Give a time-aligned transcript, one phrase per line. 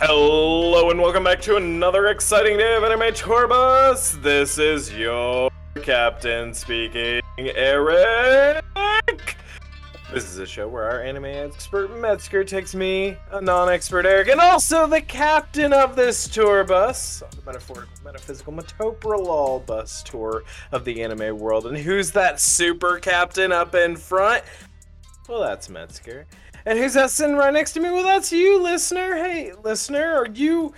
[0.00, 4.12] Hello and welcome back to another exciting day of Anime Tour Bus.
[4.22, 5.50] This is your
[5.82, 8.64] captain speaking, Eric.
[10.12, 14.40] This is a show where our anime expert Metzger takes me, a non-expert Eric, and
[14.40, 21.02] also the captain of this tour bus, the metaphorical, metaphysical, metoprolol bus tour of the
[21.02, 21.66] anime world.
[21.66, 24.44] And who's that super captain up in front?
[25.28, 26.24] Well, that's Metzger.
[26.66, 27.90] And who's that sitting right next to me?
[27.90, 29.14] Well, that's you, listener.
[29.16, 30.72] Hey, listener, are you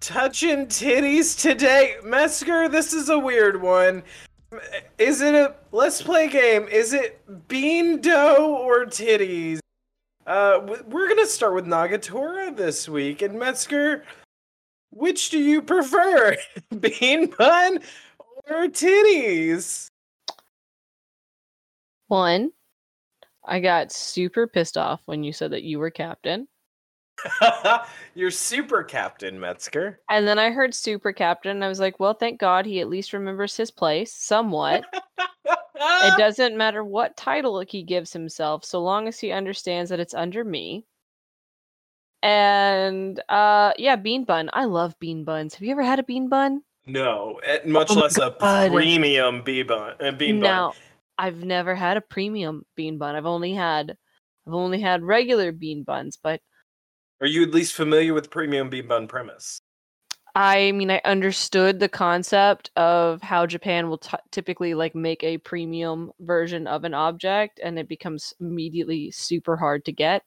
[0.00, 1.96] touching titties today?
[2.04, 4.02] Metzger, this is a weird one.
[4.96, 6.66] Is it a let's play game?
[6.68, 9.58] Is it bean dough or titties?
[10.26, 14.04] Uh, we're gonna start with Nagatoro this week, and Metzger,
[14.90, 16.36] which do you prefer,
[16.80, 17.80] bean bun
[18.48, 19.88] or titties?
[22.06, 22.52] One,
[23.48, 26.48] I got super pissed off when you said that you were captain.
[28.14, 30.00] You're super captain, Metzger.
[30.08, 32.88] And then I heard super captain, and I was like, well, thank God he at
[32.88, 34.84] least remembers his place somewhat.
[35.44, 40.14] it doesn't matter what title he gives himself, so long as he understands that it's
[40.14, 40.84] under me.
[42.20, 44.50] And uh yeah, bean bun.
[44.52, 45.54] I love bean buns.
[45.54, 46.62] Have you ever had a bean bun?
[46.84, 49.94] No, eh, much oh less a premium bean bun.
[50.00, 50.72] Uh, bean bun.
[51.18, 53.16] I've never had a premium bean bun.
[53.16, 53.96] I've only had
[54.46, 56.40] I've only had regular bean buns, but
[57.20, 59.60] are you at least familiar with premium bean bun premise?
[60.34, 65.38] I mean, I understood the concept of how Japan will t- typically like make a
[65.38, 70.22] premium version of an object, and it becomes immediately super hard to get.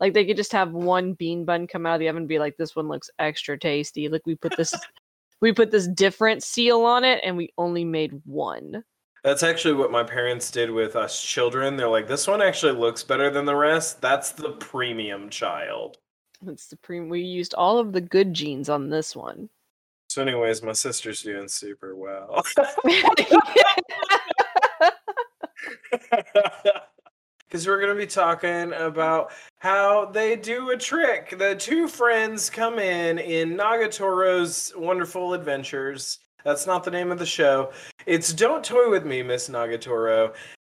[0.00, 2.40] Like they could just have one bean bun come out of the oven and be
[2.40, 4.74] like, "This one looks extra tasty." Like we put this,
[5.40, 8.82] we put this different seal on it, and we only made one.
[9.24, 11.76] That's actually what my parents did with us children.
[11.76, 14.00] They're like, this one actually looks better than the rest.
[14.00, 15.98] That's the premium child.
[16.46, 17.08] It's the premium.
[17.08, 19.48] We used all of the good genes on this one.
[20.08, 22.44] So, anyways, my sister's doing super well.
[27.48, 31.34] Because we're going to be talking about how they do a trick.
[31.38, 37.26] The two friends come in in Nagatoro's wonderful adventures that's not the name of the
[37.26, 37.70] show.
[38.06, 40.32] It's Don't Toy With Me, Miss Nagatoro.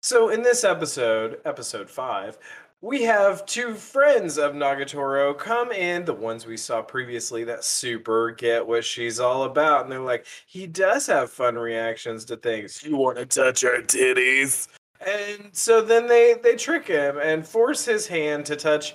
[0.02, 2.38] So, in this episode, episode five,
[2.80, 8.30] we have two friends of Nagatoro come in, the ones we saw previously that super
[8.30, 9.82] get what she's all about.
[9.82, 12.82] And they're like, he does have fun reactions to things.
[12.82, 14.68] You want to touch our titties?
[15.06, 18.94] And so then they, they trick him and force his hand to touch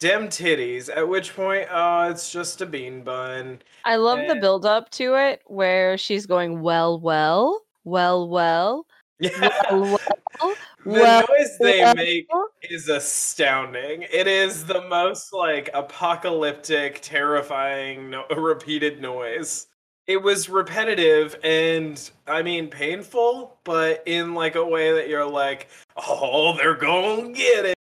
[0.00, 0.90] dim titties.
[0.94, 3.62] At which point, oh, it's just a bean bun.
[3.84, 4.30] I love and...
[4.30, 8.86] the build up to it where she's going, well, well, well, well.
[9.20, 9.50] Yeah.
[10.42, 10.54] Well,
[10.86, 11.94] well, the well, noise they well.
[11.94, 12.26] make
[12.62, 14.06] is astounding.
[14.10, 19.66] It is the most like apocalyptic, terrifying, no- repeated noise.
[20.06, 25.68] It was repetitive and I mean painful, but in like a way that you're like,
[25.96, 27.74] oh, they're gonna get it.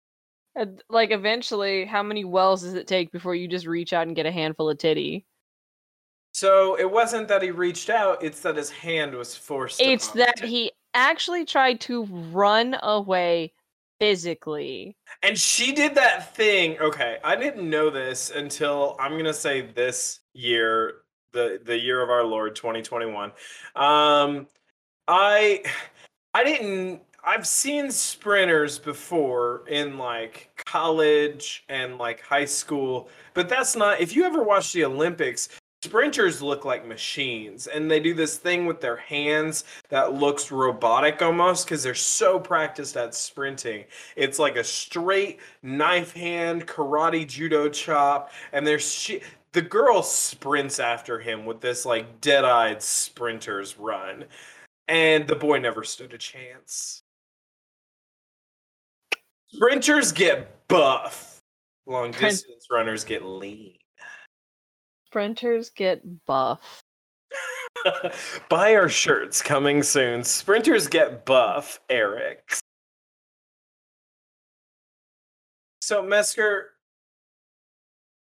[0.57, 4.15] And, like eventually, how many wells does it take before you just reach out and
[4.15, 5.25] get a handful of titty?
[6.33, 9.79] So it wasn't that he reached out; it's that his hand was forced.
[9.79, 13.53] It's that he actually tried to run away
[13.99, 14.95] physically.
[15.21, 16.79] And she did that thing.
[16.79, 21.01] Okay, I didn't know this until I'm gonna say this year,
[21.33, 23.31] the the year of our Lord 2021.
[23.75, 24.47] Um,
[25.07, 25.63] I
[26.33, 33.75] I didn't I've seen sprinters before in like college and like high school, but that's
[33.75, 35.49] not if you ever watch the Olympics,
[35.83, 41.21] sprinters look like machines and they do this thing with their hands that looks robotic
[41.21, 43.83] almost because they're so practiced at sprinting.
[44.15, 49.19] It's like a straight knife hand karate judo chop and there's she
[49.51, 54.23] the girl sprints after him with this like dead-eyed sprinter's run
[54.87, 57.03] and the boy never stood a chance
[59.53, 61.41] Sprinters get buff.
[61.85, 63.77] Long distance runners get lean.
[65.07, 66.81] Sprinters get buff.
[68.49, 70.23] Buy our shirts coming soon.
[70.23, 72.57] Sprinters get buff, Eric.
[75.81, 76.71] So Metzger,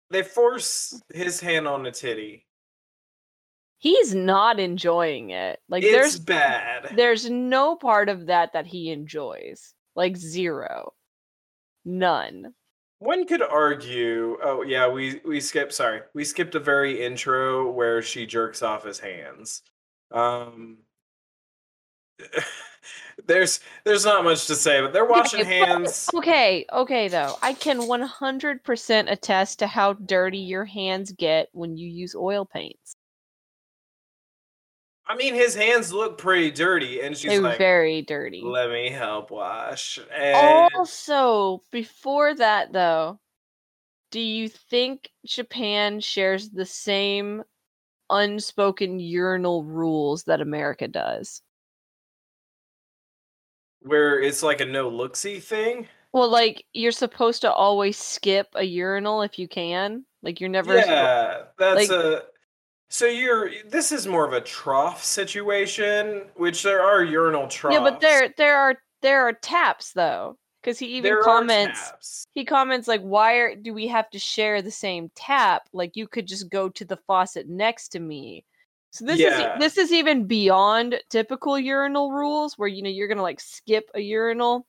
[0.09, 2.45] they force his hand on the titty.
[3.79, 5.59] He's not enjoying it.
[5.69, 6.93] Like it's there's bad.
[6.95, 9.73] There's no part of that that he enjoys.
[9.95, 10.93] Like zero.
[11.87, 12.53] None.
[12.99, 14.37] One could argue.
[14.43, 15.73] Oh yeah, we we skipped.
[15.73, 19.61] Sorry, we skipped a very intro where she jerks off his hands.
[20.11, 20.79] Um,
[23.27, 26.09] there's there's not much to say, but they're washing Okay, but- hands.
[26.13, 27.35] Okay, okay though.
[27.41, 32.96] I can 100% attest to how dirty your hands get when you use oil paints.
[35.09, 38.41] I mean, his hands look pretty dirty, and she's They're like, very dirty.
[38.43, 43.19] "Let me help wash." And Also, before that though,
[44.11, 47.43] do you think Japan shares the same
[48.09, 51.41] unspoken urinal rules that America does?
[53.81, 55.87] where it's like a no look see thing.
[56.11, 60.03] Well, like you're supposed to always skip a urinal if you can.
[60.21, 62.23] Like you're never Yeah, that's like- a.
[62.89, 63.51] So you're.
[63.65, 67.73] This is more of a trough situation, which there are urinal troughs.
[67.75, 70.37] Yeah, but there there are there are taps though.
[70.63, 74.61] Cuz he even there comments he comments like why are, do we have to share
[74.61, 75.67] the same tap?
[75.73, 78.45] Like you could just go to the faucet next to me.
[78.91, 79.53] So this Yeah.
[79.55, 83.39] is this is even beyond typical urinal rules where you know you're going to like
[83.39, 84.65] skip a urinal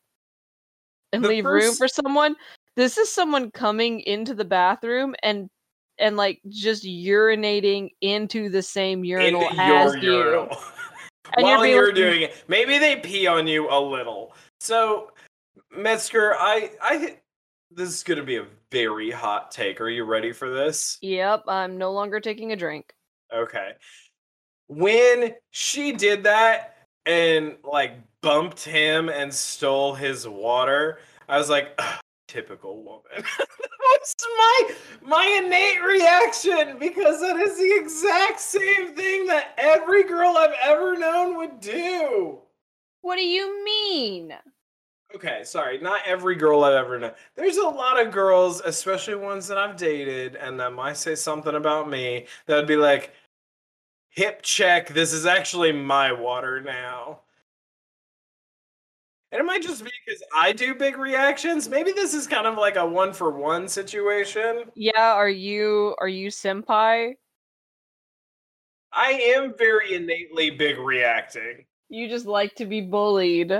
[1.12, 2.36] and The leave room for someone.
[2.76, 5.48] This is someone coming into the bathroom and
[5.98, 10.12] and like just urinating into the same urinal into as you.
[10.12, 10.56] urinal.
[11.36, 11.96] And While you're like- mm.
[11.96, 14.32] doing it, maybe they pee on you a little.
[14.60, 15.12] So,
[15.70, 17.18] Metzger, I, I,
[17.70, 19.78] this is gonna be a very hot take.
[19.82, 20.96] Are you ready for this?
[21.02, 22.94] Yep, I'm no longer taking a drink.
[23.30, 23.72] Okay.
[24.68, 27.92] When she did that and like
[28.22, 30.98] bumped him and stole his water,
[31.28, 33.02] I was like, "Ugh, typical woman.
[33.98, 40.36] That's my my innate reaction because that is the exact same thing that every girl
[40.36, 42.38] I've ever known would do.
[43.00, 44.34] What do you mean?
[45.14, 47.12] Okay, sorry, not every girl I've ever known.
[47.34, 51.54] There's a lot of girls, especially ones that I've dated, and that might say something
[51.54, 53.14] about me that would be like,
[54.10, 57.20] hip check, this is actually my water now.
[59.30, 61.68] And it might just be because I do big reactions.
[61.68, 64.64] Maybe this is kind of like a one for one situation.
[64.74, 67.14] Yeah, are you are you senpai?
[68.90, 71.66] I am very innately big reacting.
[71.90, 73.52] You just like to be bullied.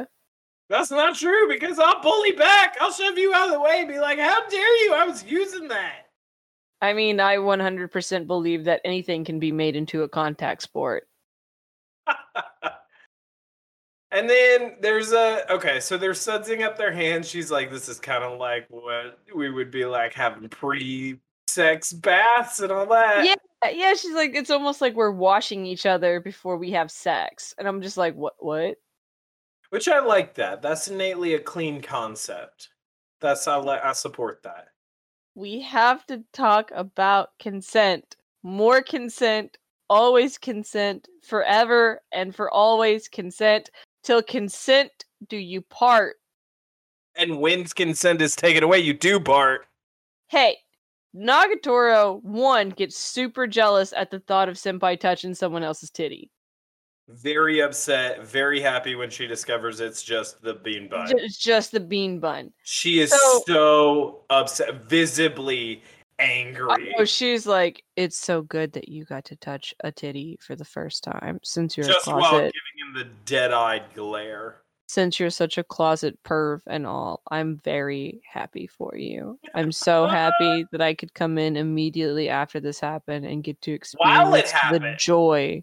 [0.70, 2.76] That's not true because I'll bully back.
[2.81, 4.94] I'll shove you out of the way and be like, how dare you?
[4.94, 6.06] I was using that.
[6.81, 11.09] I mean, I 100% believe that anything can be made into a contact sport.
[14.10, 17.28] And then there's a okay, so they're sudsing up their hands.
[17.28, 22.60] She's like, this is kind of like what we would be like having pre-sex baths
[22.60, 23.25] and all that.
[23.26, 27.55] Yeah, yeah, she's like it's almost like we're washing each other before we have sex.
[27.58, 28.76] And I'm just like, "What what?"
[29.70, 30.62] Which I like that.
[30.62, 32.70] That's innately a clean concept.
[33.20, 34.69] That's I like I support that.
[35.34, 38.16] We have to talk about consent.
[38.43, 39.58] More consent,
[39.90, 43.70] always consent, forever and for always consent
[44.08, 44.90] till consent
[45.28, 46.16] do you part.
[47.14, 49.66] And when consent is taken away, you do part.
[50.28, 50.56] Hey,
[51.14, 56.31] Nagatoro one gets super jealous at the thought of senpai touching someone else's titty.
[57.08, 61.08] Very upset, very happy when she discovers it's just the bean bun.
[61.10, 62.52] It's just the bean bun.
[62.62, 65.82] She is So- so, upset, visibly
[66.19, 66.94] angry.
[66.99, 70.65] Oh, she's like, it's so good that you got to touch a titty for the
[70.65, 72.53] first time since you're just a while closet.
[72.53, 74.63] giving him the dead-eyed glare.
[74.89, 79.39] Since you're such a closet perv and all, I'm very happy for you.
[79.55, 83.72] I'm so happy that I could come in immediately after this happened and get to
[83.72, 85.63] experience the joy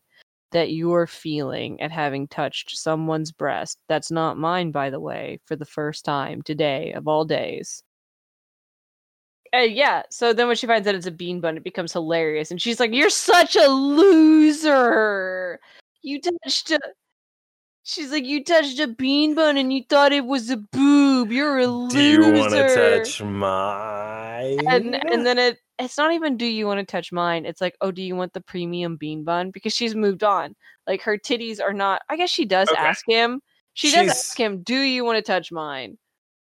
[0.51, 3.79] that you're feeling at having touched someone's breast.
[3.89, 7.83] That's not mine, by the way, for the first time today of all days.
[9.55, 12.51] Uh, yeah, so then when she finds out it's a bean bun, it becomes hilarious.
[12.51, 15.59] And she's like, You're such a loser.
[16.01, 16.79] You touched a.
[17.83, 21.31] She's like, You touched a bean bun and you thought it was a boob.
[21.31, 21.95] You're a loser.
[21.95, 24.67] Do you want to touch mine?
[24.67, 25.59] And, and then it.
[25.77, 27.45] It's not even do you want to touch mine?
[27.45, 29.51] It's like, oh, do you want the premium bean bun?
[29.51, 30.55] Because she's moved on.
[30.87, 32.01] Like her titties are not.
[32.09, 32.81] I guess she does Okay.
[32.81, 33.41] ask him.
[33.73, 35.97] She does ask him, do you want to touch mine?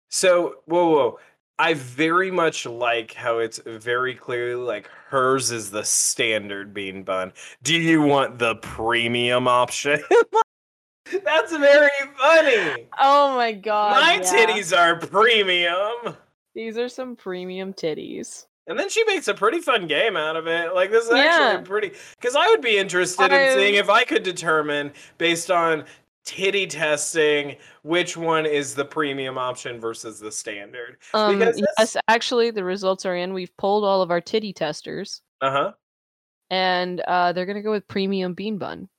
[0.09, 1.19] So, whoa, whoa.
[1.57, 7.31] I very much like how it's very clearly like hers is the standard bean bun.
[7.63, 10.01] Do you want the premium option?
[11.23, 12.87] That's very funny.
[12.99, 14.01] Oh my god.
[14.01, 14.21] My yeah.
[14.21, 16.17] titties are premium.
[16.55, 18.47] These are some premium titties.
[18.67, 20.73] And then she makes a pretty fun game out of it.
[20.73, 21.51] Like this is Yeah.
[21.53, 25.85] actually pretty because I would be interested in seeing if I could determine based on
[26.25, 30.97] titty testing which one is the premium option versus the standard.
[31.13, 33.33] Um, Because yes, actually, the results are in.
[33.33, 35.71] We've polled all of our titty testers, Uh-huh.
[36.49, 38.89] and uh, they're gonna go with premium bean bun.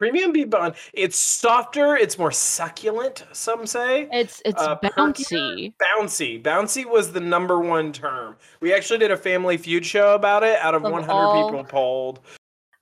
[0.00, 0.74] Premium Bean Bun.
[0.92, 1.96] It's softer.
[1.96, 3.24] It's more succulent.
[3.32, 4.08] Some say.
[4.12, 5.72] It's it's Uh, bouncy.
[5.80, 6.42] Bouncy.
[6.42, 8.36] Bouncy was the number one term.
[8.60, 10.58] We actually did a Family Feud show about it.
[10.58, 12.20] Out of Of 100 all- people polled,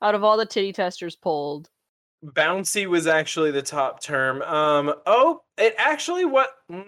[0.01, 1.69] Out of all the titty testers polled,
[2.25, 4.43] bouncy was actually the top term.
[4.43, 4.95] Um.
[5.07, 6.51] Oh, it actually what?
[6.71, 6.87] mm,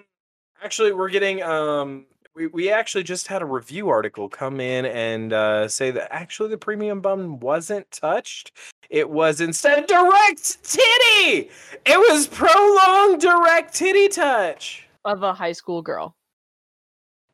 [0.62, 2.06] Actually, we're getting um.
[2.34, 6.48] We, we actually just had a review article come in and uh, say that actually
[6.48, 8.50] the premium bun wasn't touched.
[8.90, 11.48] It was instead direct titty.
[11.86, 14.88] It was prolonged direct titty touch.
[15.04, 16.16] of a high school girl.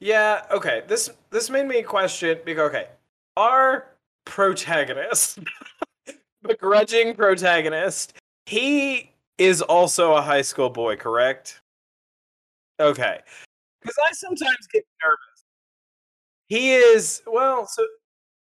[0.01, 0.83] Yeah, okay.
[0.87, 2.89] This this made me question because okay,
[3.39, 3.87] our
[4.27, 5.39] protagonist,
[6.43, 8.15] begrudging protagonist,
[8.47, 11.61] he is also a high school boy, correct?
[12.79, 13.21] Okay.
[13.81, 15.45] Because I sometimes get nervous.
[16.49, 17.87] He is well, so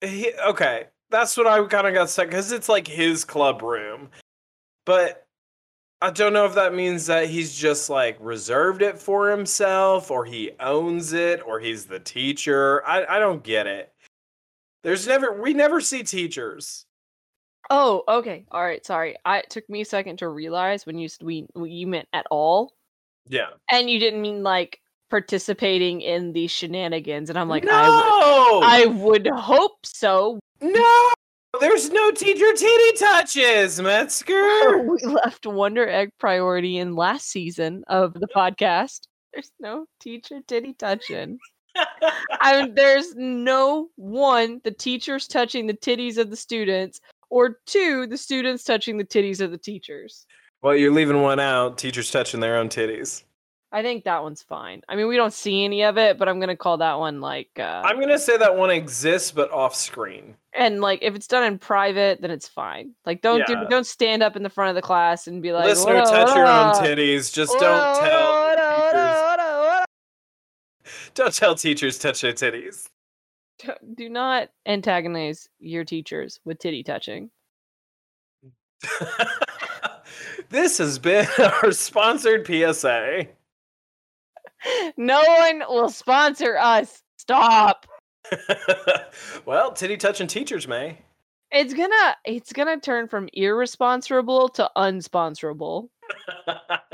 [0.00, 0.86] he okay.
[1.10, 4.08] That's what I kind of got stuck because it's like his club room,
[4.86, 5.26] but
[6.00, 10.24] I don't know if that means that he's just like reserved it for himself or
[10.24, 12.84] he owns it or he's the teacher.
[12.84, 13.92] I, I don't get it.
[14.82, 16.86] There's never we never see teachers.
[17.70, 18.44] Oh, okay.
[18.50, 18.84] All right.
[18.84, 19.16] Sorry.
[19.24, 22.26] I it took me a second to realize when you s- we you meant at
[22.30, 22.74] all,
[23.28, 23.50] Yeah.
[23.70, 27.28] and you didn't mean like participating in the shenanigans.
[27.30, 27.70] And I'm like, no,
[28.64, 30.40] I would, I would hope so.
[30.60, 31.08] no.
[31.60, 34.78] There's no teacher titty touches, Metzger.
[34.88, 39.00] we left Wonder Egg priority in last season of the podcast.
[39.34, 41.38] There's no teacher titty touching.
[42.40, 47.00] I mean, there's no one the teachers touching the titties of the students,
[47.32, 50.26] or two the students touching the titties of the teachers.
[50.62, 51.78] well, you're leaving one out.
[51.78, 53.24] Teachers touching their own titties.
[53.74, 54.82] I think that one's fine.
[54.86, 57.48] I mean, we don't see any of it, but I'm gonna call that one like,
[57.58, 60.36] uh, I'm gonna say that one exists, but off screen.
[60.54, 62.92] and like if it's done in private, then it's fine.
[63.06, 63.62] Like, don't Yeah.
[63.62, 66.04] do, don't stand up in the front of the class and be like, Listener, "Whoa,
[66.04, 67.32] touch your own titties.
[67.32, 68.32] Just whoa, don't tell.
[68.32, 69.84] whoa, whoa, teachers- whoa, whoa, whoa."
[71.14, 72.90] Don't tell teachers touch their titties.
[73.58, 77.30] Do- not antagonize your teachers with titty touching.
[80.48, 81.26] this has been
[81.62, 83.26] our sponsored PSA.
[84.96, 87.02] No one will sponsor us.
[87.16, 87.84] Stop.
[89.44, 90.98] well, titty touching teachers may.
[91.50, 95.88] It's gonna it's gonna turn from irresponsible to unsponsorable.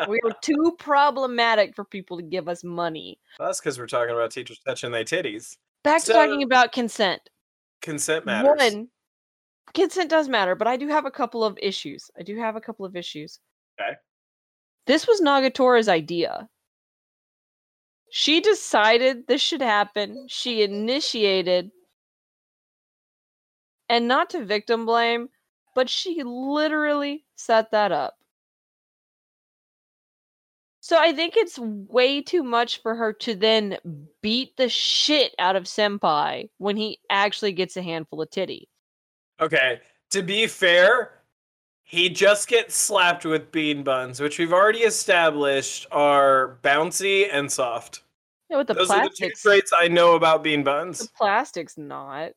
[0.08, 3.18] We are too problematic for people to give us money.
[3.38, 5.58] That's because we're talking about teachers touching their titties.
[5.84, 7.22] Back to talking about consent.
[7.80, 8.56] Consent matters.
[8.58, 8.88] One,
[9.74, 12.10] consent does matter, but I do have a couple of issues.
[12.18, 13.38] I do have a couple of issues.
[13.80, 13.94] Okay.
[14.86, 16.48] This was Nagatoro's idea.
[18.10, 20.26] She decided this should happen.
[20.28, 21.70] She initiated,
[23.88, 25.28] and not to victim blame,
[25.74, 28.17] but she literally set that up.
[30.88, 33.76] So I think it's way too much for her to then
[34.22, 38.70] beat the shit out of Senpai when he actually gets a handful of titty.
[39.38, 41.10] Okay, to be fair,
[41.82, 48.00] he just gets slapped with bean buns, which we've already established are bouncy and soft.
[48.48, 51.00] Yeah, with the Those are the two traits I know about bean buns.
[51.00, 52.32] The plastic's not.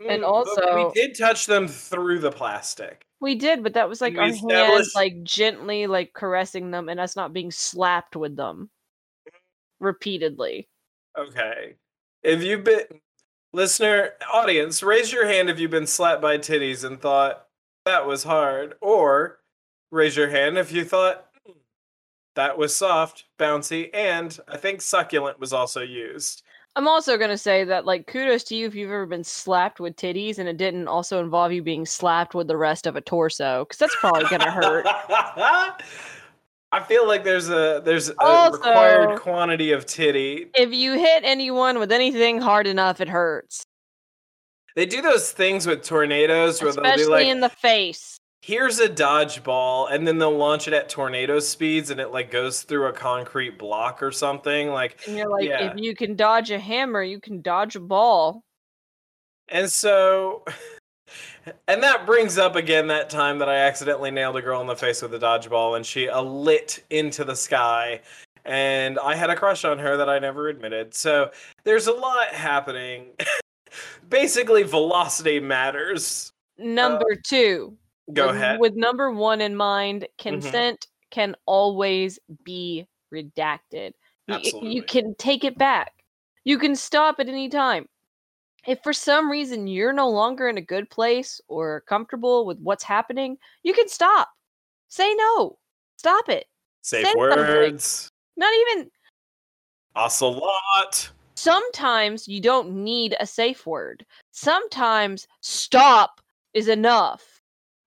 [0.00, 3.08] and Mm, but also- we did touch them through the plastic.
[3.20, 6.98] We did, but that was like we our hands like gently like caressing them and
[6.98, 8.70] us not being slapped with them
[9.80, 10.68] repeatedly.
[11.18, 11.76] Okay.
[12.22, 12.84] If you've been
[13.52, 17.46] listener audience, raise your hand if you've been slapped by titties and thought
[17.86, 19.40] that was hard, or
[19.90, 21.52] raise your hand if you thought "Hmm,
[22.36, 26.42] that was soft, bouncy, and I think succulent was also used.
[26.76, 29.96] I'm also gonna say that like kudos to you if you've ever been slapped with
[29.96, 33.64] titties and it didn't also involve you being slapped with the rest of a torso,
[33.64, 34.86] because that's probably gonna hurt.
[36.72, 40.46] I feel like there's a there's a Also- required quantity of titty.
[40.54, 43.64] If you hit anyone with anything hard enough, it hurts.
[44.76, 48.19] They do those things with tornadoes where they'll Especially be like, in the face.
[48.42, 52.62] Here's a dodgeball and then they'll launch it at tornado speeds and it like goes
[52.62, 55.72] through a concrete block or something like And you're like, Yeah.
[55.72, 58.42] if you can dodge a hammer, you can dodge a ball.
[59.48, 60.44] and so
[61.68, 64.76] and that brings up again that time that i accidentally nailed a girl in the
[64.76, 68.00] face with a dodgeball and she uh, lit into the sky
[68.44, 71.30] and i had a crush on her that i never admitted so
[71.64, 73.06] there's a lot happening
[74.08, 76.30] basically velocity matters
[76.62, 77.74] Number two.
[78.12, 78.60] Go with, ahead Mm-hmm.
[78.60, 83.92] With number one in mind, consent can always be redacted.
[84.28, 84.72] Absolutely.
[84.74, 85.92] You can take it back.
[86.44, 87.86] You can stop at any time.
[88.66, 92.84] if for some reason you're no longer in a good place or comfortable with what's
[92.84, 94.28] happening, you can stop.
[94.88, 95.58] Say no.
[95.96, 96.46] Stop it.
[96.82, 97.38] Safe Say something.
[97.38, 98.08] words.
[98.36, 98.90] Not even
[99.96, 101.10] Ocelot.
[101.34, 104.04] sometimes you don't need a safe word.
[104.30, 106.20] Sometimes stop
[106.54, 107.29] is enough.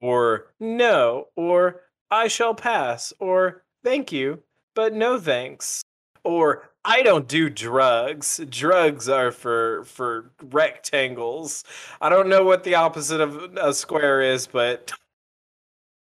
[0.03, 1.29] Or no.
[1.38, 1.81] Or
[2.12, 3.13] I shall pass.
[3.19, 4.43] Or thank you,
[4.75, 5.81] but no thanks.
[6.25, 8.41] Or I don't do drugs.
[8.50, 11.63] Drugs are for for rectangles.
[12.01, 14.91] I don't know what the opposite of a square is, but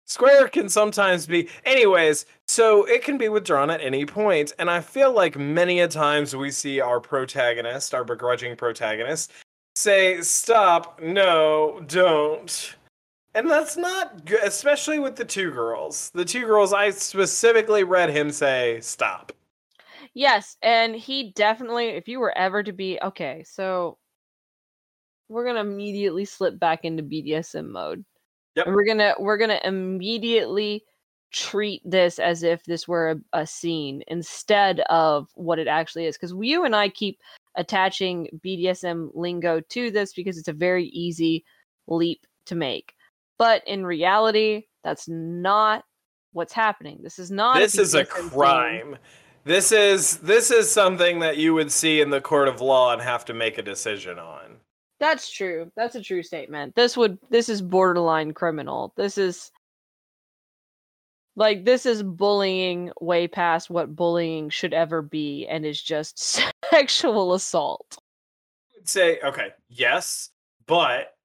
[0.06, 1.48] square can sometimes be.
[1.64, 5.88] Anyways, so it can be withdrawn at any point, and I feel like many a
[5.88, 9.32] times we see our protagonist, our begrudging protagonist,
[9.74, 12.76] say stop, no, don't.
[13.36, 16.10] And that's not good, especially with the two girls.
[16.14, 19.30] The two girls, I specifically read him say stop.
[20.14, 23.98] Yes, and he definitely, if you were ever to be okay, so
[25.28, 28.06] we're gonna immediately slip back into BDSM mode.
[28.54, 28.68] Yep.
[28.68, 30.82] And we're gonna we're gonna immediately
[31.30, 36.16] treat this as if this were a, a scene instead of what it actually is.
[36.16, 37.18] Because you and I keep
[37.54, 41.44] attaching BDSM lingo to this because it's a very easy
[41.86, 42.94] leap to make.
[43.38, 45.84] But in reality, that's not
[46.32, 47.00] what's happening.
[47.02, 47.56] This is not.
[47.56, 48.30] this is a BDSM thing.
[48.30, 48.98] crime.
[49.44, 53.00] This is this is something that you would see in the court of law and
[53.00, 54.56] have to make a decision on.
[54.98, 55.70] That's true.
[55.76, 56.74] That's a true statement.
[56.74, 58.92] This would this is borderline criminal.
[58.96, 59.50] This is
[61.36, 66.18] like this is bullying way past what bullying should ever be and is just
[66.70, 67.98] sexual assault.
[68.74, 70.30] I would say okay, yes,
[70.66, 71.15] but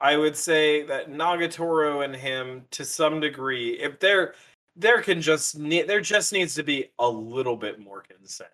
[0.00, 4.34] I would say that Nagatoro and him to some degree, if there
[4.76, 8.50] there can just ne- there just needs to be a little bit more consent.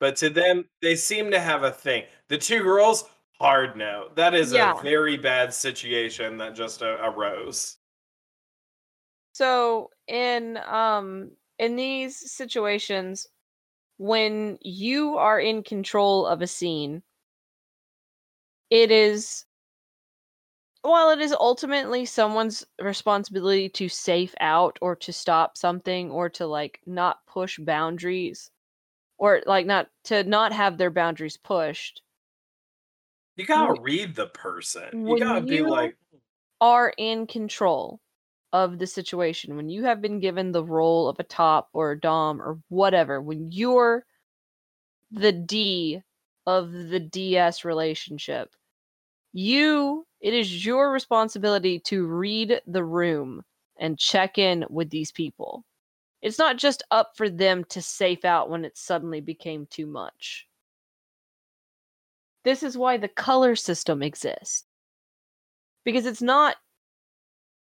[0.00, 2.04] But to them, they seem to have a thing.
[2.28, 3.04] The two girls,
[3.40, 4.10] hard no.
[4.14, 4.78] That is Yeah.
[4.78, 7.78] a very bad situation that just uh, arose.
[9.32, 13.26] So in um in these situations
[13.98, 17.02] when you are in control of a scene
[18.70, 19.44] it is
[20.88, 26.46] well it is ultimately someone's responsibility to safe out or to stop something or to
[26.46, 28.50] like not push boundaries
[29.18, 32.02] or like not to not have their boundaries pushed
[33.36, 34.90] You gotta read the person.
[35.06, 35.96] You gotta be you- like,
[36.60, 38.00] are in control
[38.52, 42.00] of the situation, when you have been given the role of a top or a
[42.00, 44.06] dom or whatever, when you're
[45.10, 46.02] the D
[46.46, 48.54] of the DS relationship,
[49.34, 53.44] you it is your responsibility to read the room
[53.78, 55.64] and check in with these people.
[56.20, 60.48] It's not just up for them to safe out when it suddenly became too much.
[62.44, 64.64] This is why the color system exists.
[65.84, 66.56] Because it's not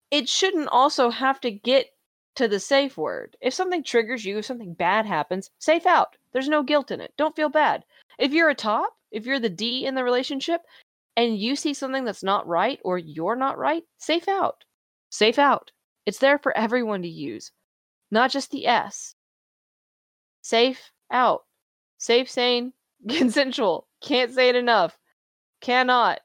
[0.10, 1.88] it shouldn't also have to get
[2.36, 3.38] to the safe word.
[3.41, 6.17] If something triggers you, if something bad happens, safe out.
[6.34, 7.13] There's no guilt in it.
[7.17, 7.86] Don't feel bad.
[8.19, 10.62] If you're a top, if you're the D in the relationship,
[11.15, 14.63] and you see something that's not right or you're not right, safe out.
[15.10, 15.71] Safe out.
[16.06, 17.52] It's there for everyone to use,
[18.10, 19.15] not just the S.
[20.41, 21.43] Safe out.
[21.97, 22.74] Safe, sane,
[23.10, 23.88] consensual.
[24.02, 24.97] Can't say it enough.
[25.62, 26.21] Cannot.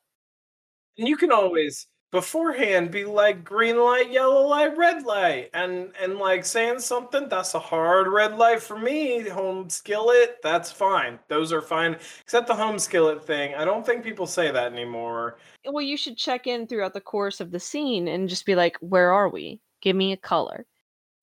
[0.97, 6.17] and you can always beforehand be like green light, yellow light, red light, and and
[6.19, 9.29] like saying something that's a hard red light for me.
[9.29, 11.19] Home skillet, that's fine.
[11.29, 13.55] Those are fine, except the home skillet thing.
[13.55, 15.39] I don't think people say that anymore.
[15.67, 18.77] well you should check in throughout the course of the scene and just be like
[18.81, 20.65] where are we give me a color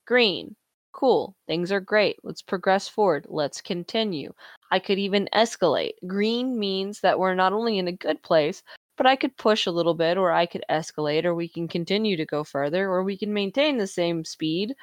[0.06, 0.56] green
[0.92, 4.32] cool things are great let's progress forward let's continue
[4.72, 8.62] i could even escalate green means that we're not only in a good place
[8.98, 12.16] but i could push a little bit or i could escalate or we can continue
[12.18, 14.74] to go further or we can maintain the same speed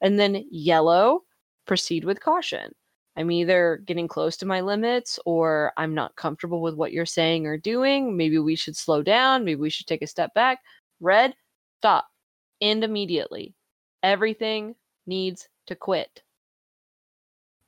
[0.00, 1.22] and then yellow
[1.66, 2.72] proceed with caution
[3.16, 7.46] I'm either getting close to my limits or I'm not comfortable with what you're saying
[7.46, 8.16] or doing.
[8.16, 9.44] Maybe we should slow down.
[9.44, 10.60] Maybe we should take a step back.
[11.00, 11.34] Red,
[11.78, 12.08] stop.
[12.60, 13.54] End immediately.
[14.02, 14.74] Everything
[15.06, 16.22] needs to quit.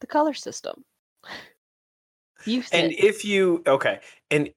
[0.00, 0.85] The color system.
[2.46, 4.50] Use And if you okay, and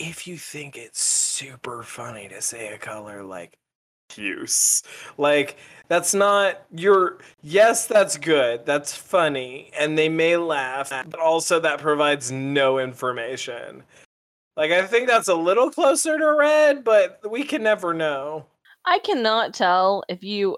[0.00, 3.58] if you think it's super funny to say a color like
[4.16, 4.82] use,
[5.18, 5.58] like
[5.88, 11.80] that's not your yes, that's good, that's funny, and they may laugh, but also that
[11.80, 13.82] provides no information.
[14.56, 18.46] Like I think that's a little closer to red, but we can never know.
[18.86, 20.56] I cannot tell if you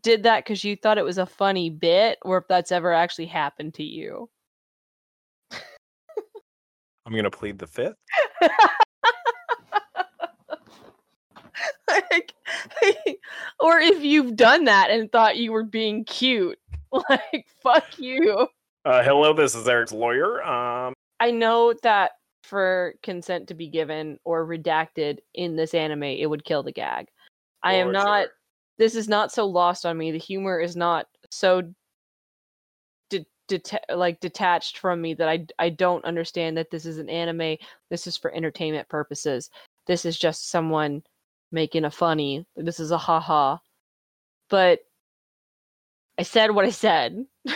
[0.00, 3.26] did that because you thought it was a funny bit or if that's ever actually
[3.26, 4.30] happened to you.
[7.06, 7.96] I'm going to plead the fifth.
[11.88, 12.32] like,
[13.58, 16.58] or if you've done that and thought you were being cute,
[16.92, 18.48] like, fuck you.
[18.84, 20.42] Uh, hello, this is Eric's lawyer.
[20.42, 26.26] Um, I know that for consent to be given or redacted in this anime, it
[26.26, 27.06] would kill the gag.
[27.62, 28.28] I am not.
[28.78, 30.10] This is not so lost on me.
[30.10, 31.62] The humor is not so
[33.50, 37.56] deta- like detached from me that I I don't understand that this is an anime.
[37.90, 39.50] This is for entertainment purposes.
[39.86, 41.02] This is just someone
[41.52, 42.46] making a funny.
[42.56, 43.58] This is a haha.
[44.48, 44.80] But
[46.18, 47.26] I said what I said.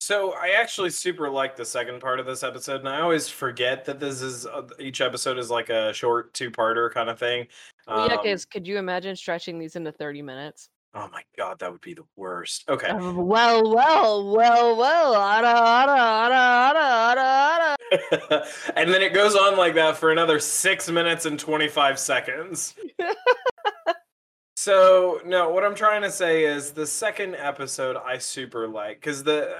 [0.00, 3.86] So I actually super like the second part of this episode, and I always forget
[3.86, 7.46] that this is uh, each episode is like a short two-parter kind of thing.
[7.86, 10.68] Well, yeah, Um, 'cause could you imagine stretching these into 30 minutes?
[10.94, 12.64] Oh my god, that would be the worst.
[12.68, 15.14] Okay, Uh, well, well, well, well.
[15.14, 15.92] Ada, ada,
[16.30, 16.76] ada,
[17.10, 17.76] ada,
[18.30, 22.74] ada, and then it goes on like that for another six minutes and twenty-five seconds.
[24.56, 29.22] So no, what I'm trying to say is the second episode I super like because
[29.22, 29.54] the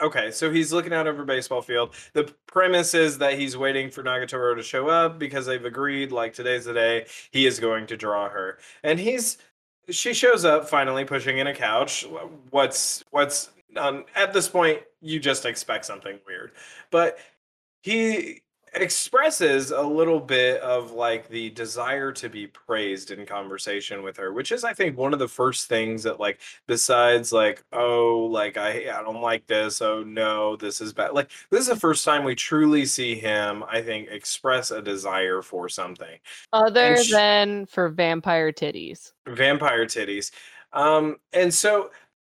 [0.00, 1.94] okay, so he's looking out over baseball field.
[2.12, 6.34] The premise is that he's waiting for Nagatoro to show up because they've agreed like
[6.34, 9.38] today's the day he is going to draw her, and he's
[9.88, 12.06] she shows up finally pushing in a couch.
[12.50, 16.52] What's what's um, at this point you just expect something weird,
[16.90, 17.18] but
[17.82, 18.42] he
[18.74, 24.32] expresses a little bit of like the desire to be praised in conversation with her
[24.32, 28.56] which is i think one of the first things that like besides like oh like
[28.56, 32.04] i i don't like this oh no this is bad like this is the first
[32.04, 36.18] time we truly see him i think express a desire for something
[36.52, 39.12] Other And sh- than for vampire titties.
[39.26, 40.30] vampire titties.
[40.72, 41.90] Um, and so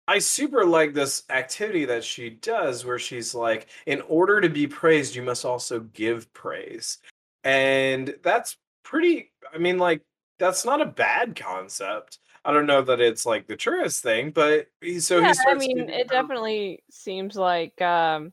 [0.07, 4.67] I super like this activity that she does where she's like, in order to be
[4.67, 6.99] praised, you must also give praise.
[7.43, 10.01] And that's pretty, I mean, like,
[10.39, 12.19] that's not a bad concept.
[12.45, 15.55] I don't know that it's like the truest thing, but he, so yeah, he I
[15.55, 18.31] mean, it definitely seems like, um,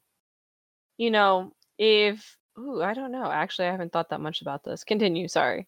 [0.97, 2.37] you know, if.
[2.57, 3.29] Ooh, I don't know.
[3.29, 4.85] Actually, I haven't thought that much about this.
[4.85, 5.27] Continue.
[5.27, 5.67] Sorry.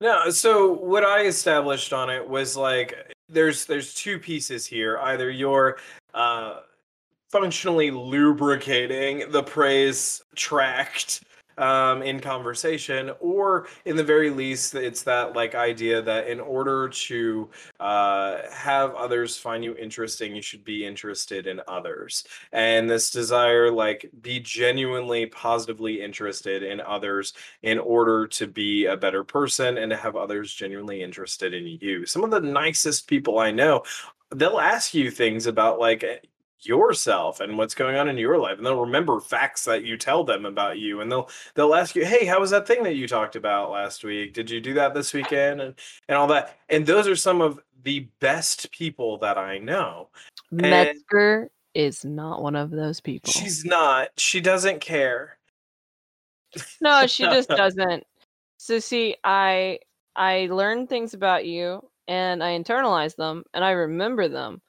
[0.00, 4.98] No, so what I established on it was like there's there's two pieces here.
[4.98, 5.78] Either you're
[6.14, 6.60] uh
[7.28, 11.22] functionally lubricating the praise tract
[11.58, 16.88] um in conversation or in the very least it's that like idea that in order
[16.88, 17.48] to
[17.80, 23.70] uh have others find you interesting you should be interested in others and this desire
[23.70, 29.90] like be genuinely positively interested in others in order to be a better person and
[29.90, 32.06] to have others genuinely interested in you.
[32.06, 33.82] Some of the nicest people I know,
[34.34, 36.27] they'll ask you things about like
[36.60, 40.24] yourself and what's going on in your life and they'll remember facts that you tell
[40.24, 43.06] them about you and they'll they'll ask you hey how was that thing that you
[43.06, 45.74] talked about last week did you do that this weekend and
[46.08, 50.08] and all that and those are some of the best people that i know
[50.50, 53.30] And- Metzger is not one of those people.
[53.30, 55.38] she's not she doesn't care
[56.80, 58.04] No, she just doesn't.
[58.56, 59.78] So see, I
[60.16, 64.60] I learn things about you and I internalize them and I remember them.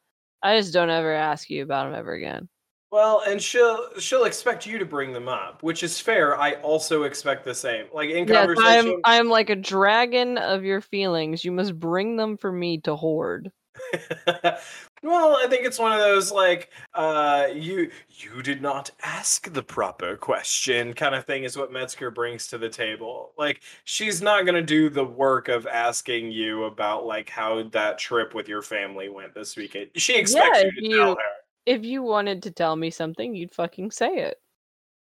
[0.42, 2.50] I just don't ever ask you about them ever again.
[2.92, 6.40] Well, and she'll she'll expect you to bring them up, which is fair.
[6.40, 7.86] I also expect the same.
[7.94, 11.44] Like in Yes, conversation, I'm I'm like a dragon of your feelings.
[11.46, 13.52] You must bring them for me to hoard.
[15.04, 19.64] well, I think it's one of those like uh you you did not ask the
[19.64, 23.34] proper question kind of thing is what Metzger brings to the table.
[23.38, 27.98] Like she's not going to do the work of asking you about like how that
[27.98, 29.90] trip with your family went this weekend.
[29.96, 31.22] She expects Yeah, you to if tell her.
[31.66, 34.38] If you wanted to tell me something, you'd fucking say it.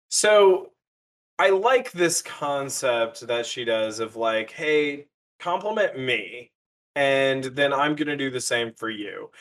[0.09, 0.71] So
[1.39, 5.07] I like this concept that she does of like, hey,
[5.39, 6.51] compliment me,
[6.95, 9.31] and then I'm gonna do the same for you.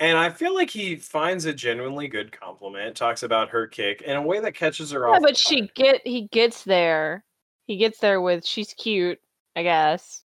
[0.00, 4.16] And I feel like he finds a genuinely good compliment, talks about her kick in
[4.16, 5.22] a way that catches her Yeah, off.
[5.22, 7.22] but she get he gets there.
[7.66, 9.20] He gets there with she's cute,
[9.54, 10.24] I guess.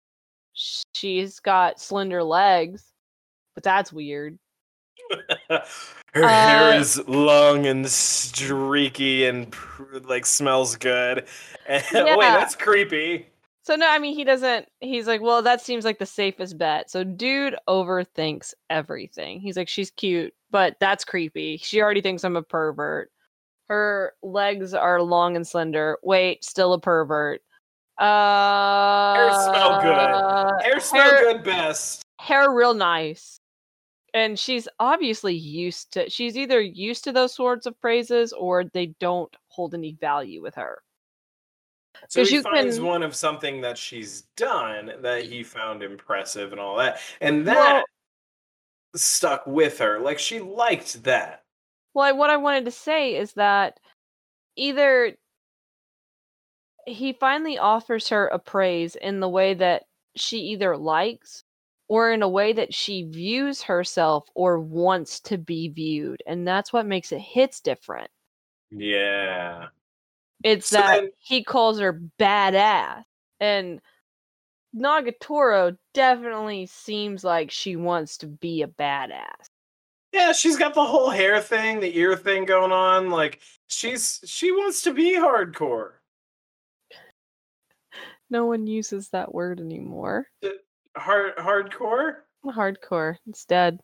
[0.54, 2.84] She's got slender legs,
[3.54, 4.40] but that's weird.
[5.50, 9.56] her hair Uh, is long and streaky and
[10.04, 11.26] like smells good.
[11.68, 13.29] And, Wait, that's creepy.
[13.70, 14.68] So no, I mean he doesn't.
[14.80, 16.90] He's like, well, that seems like the safest bet.
[16.90, 19.40] So dude overthinks everything.
[19.40, 21.58] He's like, she's cute, but that's creepy.
[21.58, 23.12] She already thinks I'm a pervert.
[23.68, 26.00] Her legs are long and slender.
[26.02, 27.44] Wait, still a pervert.
[28.00, 30.64] Uh, smell good.
[30.66, 32.02] Hair smell hair- good best.
[32.20, 33.40] hair real nice.
[34.16, 38.88] And she's obviously used to she's either used to those sorts of praises or they
[39.00, 40.82] don't hold any value with her.
[42.08, 46.60] So he finds can- one of something that she's done that he found impressive and
[46.62, 47.84] all that, and that Well-
[48.96, 50.00] stuck with her.
[50.00, 51.44] Like she liked that.
[51.94, 53.80] Well, I- what I wanted to say is that
[54.56, 55.16] either
[56.86, 59.84] he finally offers her a praise in the way that
[60.16, 61.44] she either likes
[61.88, 66.22] or in a way that she views herself or wants to be viewed.
[66.26, 68.10] And that's what makes it hits different.
[68.72, 69.68] Yeah.
[70.44, 73.04] It's So that then- he calls her badass.
[73.40, 73.82] And
[74.76, 79.50] Nagatoro definitely seems like she wants to be a badass.
[80.12, 83.10] Yeah, she's got the whole hair thing, the ear thing going on.
[83.10, 85.92] Like she's she wants to be hardcore.
[88.32, 90.28] No one uses that word anymore.
[90.96, 92.18] Hard hardcore?
[92.46, 93.16] Hardcore.
[93.28, 93.80] It's dead.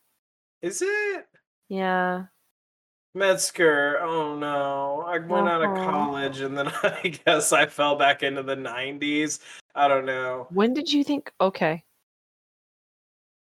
[0.61, 1.25] Is it?
[1.67, 2.25] Yeah.
[3.15, 5.03] Metzger, oh no.
[5.07, 5.89] I went out of Uh-huh.
[5.89, 9.39] college and then I guess I fell back into the 90s.
[9.73, 10.47] I don't know.
[10.51, 11.31] When did you think?
[11.39, 11.83] Okay.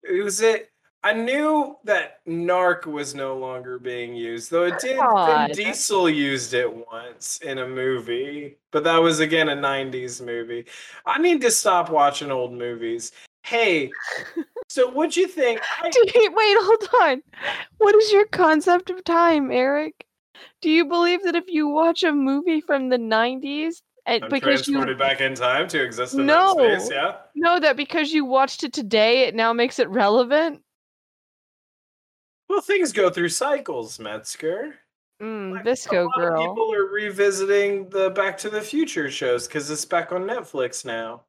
[0.04, 0.70] It was it.
[1.06, 4.98] I knew that Narc was no longer being used, though it did.
[4.98, 10.66] Vin Diesel used it once in a movie, but that was again a '90s movie.
[11.06, 13.12] I need to stop watching old movies.
[13.44, 13.92] Hey,
[14.70, 15.60] so what'd you think?
[15.82, 17.22] I, Wait, hold on.
[17.78, 20.06] What is your concept of time, Eric?
[20.62, 24.68] Do you believe that if you watch a movie from the 90s, and I'm because
[24.68, 26.56] you transported back in time to exist in No.
[26.58, 26.92] that space.
[26.92, 27.16] Yeah.
[27.36, 30.62] know that because you watched it today, it now makes it relevant?
[32.50, 34.76] Well, things go through cycles, Metzger.
[35.22, 36.48] Mm, Like, Visco a lot of girl.
[36.48, 41.24] People are revisiting the Back to the Future shows because it's back on Netflix now.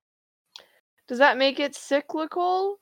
[1.08, 2.78] Does that make it cyclical?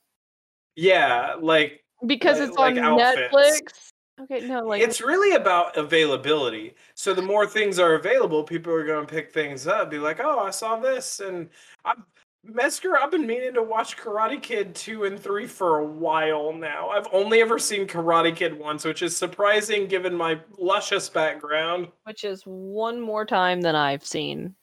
[0.76, 3.32] Yeah, like Because uh, it's like on outfits.
[3.34, 3.92] Netflix?
[4.22, 6.74] Okay, no, like it's really about availability.
[6.94, 9.90] So the more things are available, people are going to pick things up.
[9.90, 11.48] Be like, oh, I saw this, and
[11.84, 12.04] I'm
[12.44, 12.98] Metzger.
[12.98, 16.88] I've been meaning to watch Karate Kid two and three for a while now.
[16.88, 21.88] I've only ever seen Karate Kid once, which is surprising given my luscious background.
[22.04, 24.56] which is one more time than I've seen.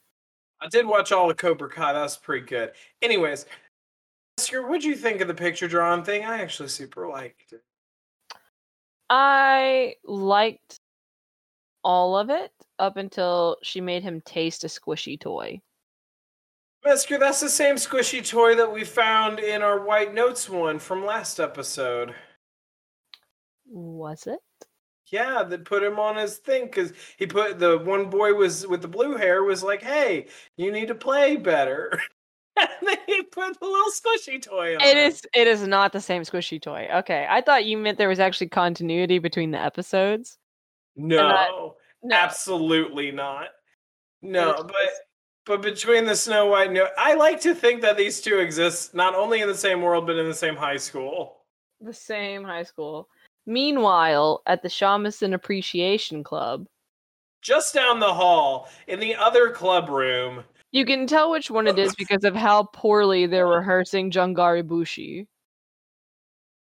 [0.61, 1.93] I did watch all of Cobra Kai.
[1.93, 2.71] That's pretty good.
[3.01, 3.45] Anyways,
[4.37, 6.25] Metzger, what'd you think of the picture drawing thing?
[6.25, 7.61] I actually super liked it.
[9.09, 10.79] I liked
[11.83, 15.61] all of it up until she made him taste a squishy toy.
[16.85, 21.05] Metzger, that's the same squishy toy that we found in our White Notes one from
[21.05, 22.15] last episode.
[23.65, 24.39] Was it?
[25.11, 28.81] Yeah, that put him on his thing because he put the one boy was with
[28.81, 31.99] the blue hair was like, "Hey, you need to play better,"
[32.59, 34.81] and then he put the little squishy toy on.
[34.81, 36.87] It is it is not the same squishy toy.
[36.93, 37.25] Okay.
[37.29, 40.37] I thought you meant there was actually continuity between the episodes.
[40.95, 42.11] no, No.
[42.15, 43.47] absolutely not.
[44.21, 44.75] No, but
[45.45, 49.15] but between the Snow White, and I like to think that these two exist not
[49.15, 51.37] only in the same world but in the same high school.
[51.81, 53.07] the same high school.
[53.49, 56.67] Meanwhile, at the Shamisen Appreciation Club,
[57.41, 60.43] Just down the hall in the other club room.
[60.71, 65.27] you can tell which one it is because of how poorly they're rehearsing Jongara Bushi.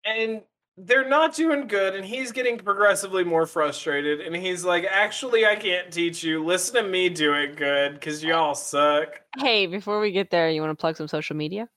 [0.05, 0.43] and
[0.77, 5.57] they're not doing good and he's getting progressively more frustrated and he's like actually i
[5.57, 10.13] can't teach you listen to me do it good because y'all suck Hey, before we
[10.13, 11.69] get there, you want to plug some social media?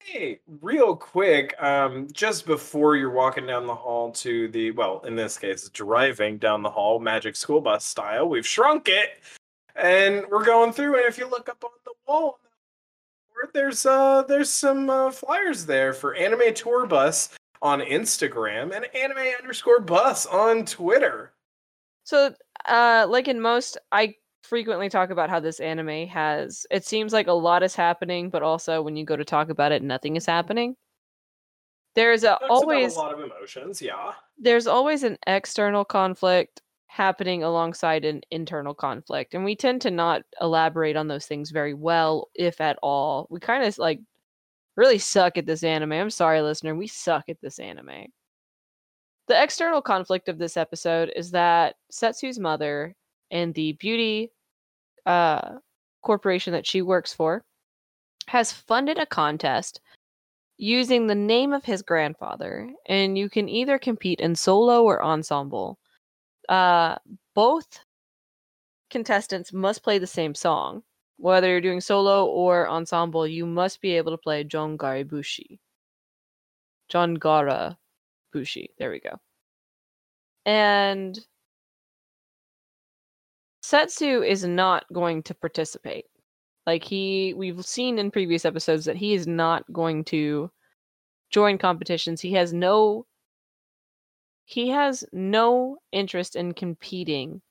[0.00, 5.16] Hey real quick um just before you're walking down the hall to the well in
[5.16, 9.20] this case driving down the hall magic school bus style we've shrunk it
[9.76, 12.38] and we're going through and if you look up on the wall
[13.54, 17.30] there's uh there's some uh, flyers there for anime tour bus
[17.62, 21.32] on instagram and anime underscore bus on twitter.
[22.04, 22.34] So,
[22.66, 24.14] uh, like in most, I
[24.48, 26.66] frequently talk about how this anime has.
[26.70, 29.72] It seems like a lot is happening, but also when you go to talk about
[29.72, 30.76] it, nothing is happening.
[31.94, 38.04] There's a always a lot of emotions yeah there's always an external conflict happening alongside
[38.04, 42.60] an internal conflict, and we tend to not elaborate on those things very well, if
[42.60, 43.26] at all.
[43.30, 44.00] We kind of like
[44.76, 45.92] really suck at this anime.
[45.92, 48.06] I'm sorry, listener, we suck at this anime.
[49.28, 52.94] The external conflict of this episode is that Setsu's mother
[53.30, 54.32] and the beauty
[55.06, 55.56] uh,
[56.02, 57.44] corporation that she works for
[58.26, 59.80] has funded a contest
[60.58, 65.78] using the name of his grandfather, and you can either compete in solo or ensemble.
[66.48, 66.96] Uh,
[67.34, 67.80] both
[68.90, 70.82] contestants must play the same song.
[71.16, 75.60] Whether you're doing solo or ensemble, you must be able to play John Bushi.
[76.90, 77.76] Jongara
[78.32, 78.70] Bushi.
[78.78, 79.18] There we go.
[80.46, 81.18] And
[83.68, 86.06] Setsu is not going to participate.
[86.66, 90.50] Like he we've seen in previous episodes that he is not going to
[91.28, 92.22] join competitions.
[92.22, 93.04] He has no
[94.46, 97.42] he has no interest in competing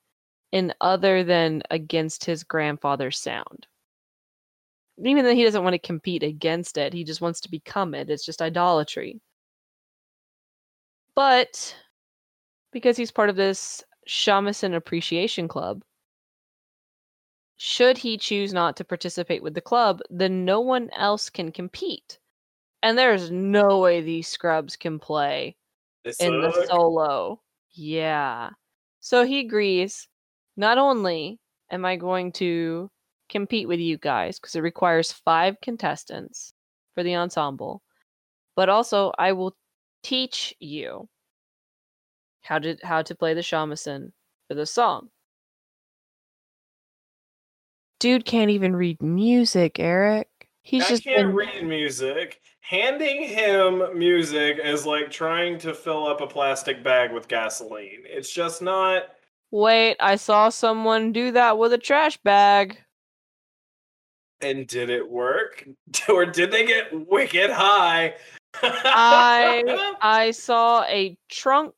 [0.52, 3.68] in other than against his grandfather's sound.
[4.98, 8.10] Even though he doesn't want to compete against it, he just wants to become it.
[8.10, 9.22] It's just idolatry.
[11.14, 11.76] But
[12.72, 15.84] because he's part of this Shamisen Appreciation Club,
[17.58, 22.20] should he choose not to participate with the club, then no one else can compete.
[22.84, 25.58] And there's no way these scrubs can play
[26.20, 27.42] in the solo.
[27.72, 28.52] Yeah.
[29.00, 30.08] So he agrees.
[30.56, 31.40] Not only
[31.72, 32.90] am I going to
[33.30, 36.54] compete with you guys because it requires five contestants
[36.94, 37.82] for the ensemble,
[38.56, 39.56] but also I will
[40.04, 41.10] teach you
[42.42, 44.12] how to how to play the shamisen
[44.48, 45.10] for the song.
[48.00, 50.28] Dude can't even read music, Eric.
[50.62, 52.42] He's I just can't been- read music.
[52.62, 58.04] Handing him music is like trying to fill up a plastic bag with gasoline.
[58.04, 59.04] It's just not.
[59.52, 62.78] Wait, I saw someone do that with a trash bag.
[64.42, 65.66] And did it work?
[66.10, 68.16] Or did they get wicked high?
[68.62, 71.74] I I saw a trunk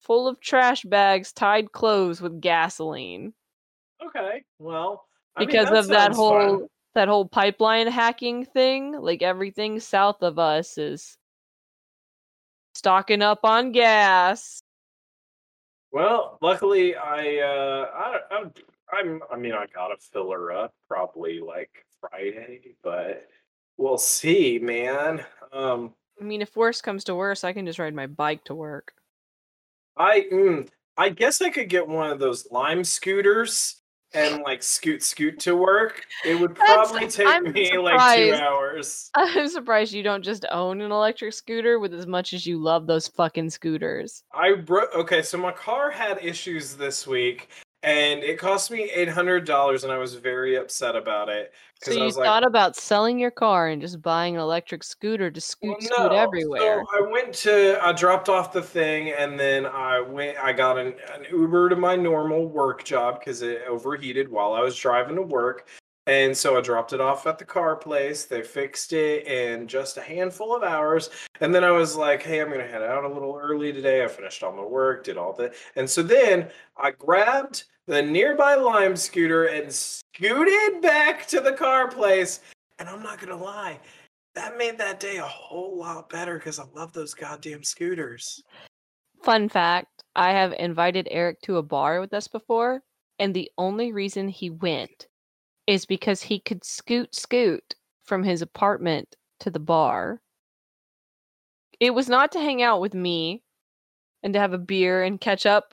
[0.00, 3.32] full of trash bags tied closed with gasoline
[4.06, 4.42] okay.
[4.58, 6.68] Well, I mean, because of that whole fun.
[6.94, 9.00] that whole pipeline hacking thing.
[9.00, 11.16] Like everything south of us is
[12.74, 14.62] stocking up on gas.
[15.92, 18.52] Well, luckily, I uh, I, I'm,
[18.92, 23.26] I'm, I mean, I gotta fill her up probably like Friday, but
[23.76, 25.24] we'll see, man.
[25.52, 28.54] Um, I mean, if worse comes to worse, I can just ride my bike to
[28.54, 28.92] work.
[29.96, 33.79] I, mm, I guess I could get one of those lime scooters
[34.14, 36.04] and like scoot scoot to work.
[36.24, 39.10] It would That's- probably take I'm me like two hours.
[39.16, 42.86] I'm surprised you don't just own an electric scooter with as much as you love
[42.86, 44.22] those fucking scooters.
[44.34, 44.94] I broke.
[44.94, 47.48] Okay, so my car had issues this week,
[47.82, 51.92] and it cost me eight hundred dollars, and I was very upset about it So
[51.92, 55.40] you was like, thought about selling your car and just buying an electric scooter to
[55.40, 56.84] scoot Well, scoot everywhere.
[56.92, 60.78] So I went to, I dropped off the thing, and then I went, I got
[60.78, 65.16] an, an Uber to my normal work job because it overheated while I was driving
[65.16, 65.68] to work.
[66.06, 68.24] And so I dropped it off at the car place.
[68.24, 71.10] They fixed it in just a handful of hours.
[71.40, 74.02] And then I was like, hey, I'm going to head out a little early today.
[74.02, 75.54] I finished all my work, did all that.
[75.76, 81.88] And so then I grabbed the nearby Lime scooter and scooted back to the car
[81.88, 82.40] place.
[82.78, 83.78] And I'm not going to lie,
[84.34, 88.42] that made that day a whole lot better because I love those goddamn scooters.
[89.22, 92.80] Fun fact I have invited Eric to a bar with us before,
[93.18, 95.08] and the only reason he went
[95.70, 100.20] is because he could scoot scoot from his apartment to the bar.
[101.78, 103.44] It was not to hang out with me
[104.24, 105.72] and to have a beer and catch up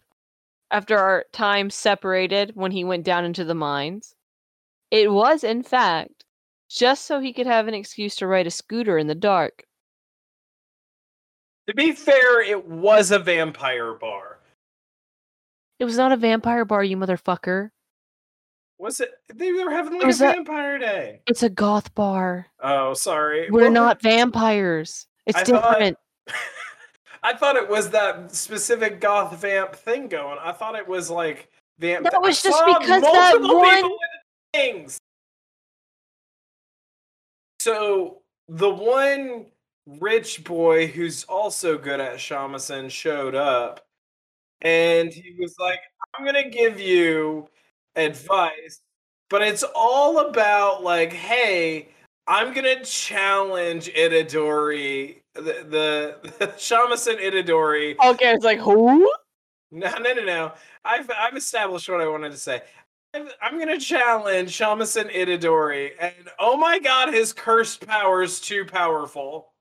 [0.70, 4.14] after our time separated when he went down into the mines.
[4.92, 6.26] It was, in fact,
[6.70, 9.64] just so he could have an excuse to ride a scooter in the dark.
[11.68, 14.38] To be fair, it was a vampire bar.
[15.80, 17.72] It was not a vampire bar, you motherfucker.
[18.80, 19.12] Was it?
[19.34, 21.22] They were having like a vampire day.
[21.28, 22.46] It's a goth bar.
[22.62, 23.50] Oh, sorry.
[23.50, 25.08] We're Well, not vampires.
[25.26, 25.98] It's I thought- different.
[27.24, 30.38] I thought it was that specific goth vamp thing going.
[30.42, 32.10] I thought it was like vamp.
[32.10, 33.92] That was just because that one-
[34.54, 35.00] things.
[37.60, 39.48] So the one
[40.00, 43.86] rich boy who's also good at shamisen showed up,
[44.62, 45.80] and he was like,
[46.14, 47.50] "I'm gonna give you
[47.98, 48.82] advice,
[49.30, 51.90] but it's all about like, hey."
[52.30, 57.96] I'm gonna challenge Itadori, the the, the Shamisen Itadori.
[58.04, 59.10] Okay, it's like who?
[59.72, 60.52] No, no, no, no.
[60.84, 62.62] I've I've established what I wanted to say.
[63.14, 68.66] I'm, I'm gonna challenge Shamisen Itadori, and oh my god, his cursed power is too
[68.66, 69.54] powerful.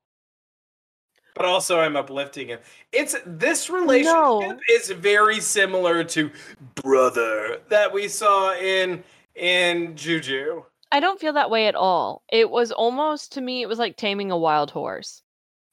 [1.36, 2.60] But also, I'm uplifting him.
[2.92, 4.58] It's this relationship No.
[4.70, 6.30] is very similar to
[6.76, 10.64] brother that we saw in in Juju.
[10.92, 12.22] I don't feel that way at all.
[12.32, 15.22] It was almost to me, it was like taming a wild horse.